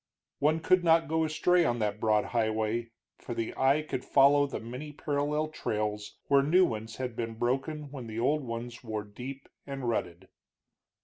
One 0.39 0.61
could 0.61 0.83
not 0.83 1.07
go 1.07 1.23
astray 1.25 1.63
on 1.63 1.77
that 1.77 1.99
broad 1.99 2.25
highway, 2.33 2.89
for 3.19 3.35
the 3.35 3.55
eye 3.55 3.83
could 3.83 4.03
follow 4.03 4.47
the 4.47 4.59
many 4.59 4.91
parallel 4.91 5.49
trails, 5.49 6.17
where 6.27 6.41
new 6.41 6.65
ones 6.65 6.95
had 6.95 7.15
been 7.15 7.35
broken 7.35 7.91
when 7.91 8.07
the 8.07 8.19
old 8.19 8.41
ones 8.43 8.83
wore 8.83 9.03
deep 9.03 9.47
and 9.67 9.87
rutted. 9.87 10.27